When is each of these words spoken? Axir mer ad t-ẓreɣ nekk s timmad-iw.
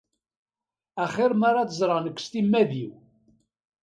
Axir 1.03 1.31
mer 1.41 1.55
ad 1.57 1.67
t-ẓreɣ 1.69 1.99
nekk 2.01 2.19
s 2.25 2.27
timmad-iw. 2.27 2.91